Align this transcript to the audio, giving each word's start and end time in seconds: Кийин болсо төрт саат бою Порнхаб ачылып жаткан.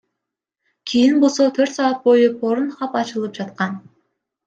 Кийин 0.87 1.15
болсо 1.23 1.43
төрт 1.57 1.73
саат 1.77 2.01
бою 2.07 2.29
Порнхаб 2.39 3.01
ачылып 3.05 3.41
жаткан. 3.41 3.81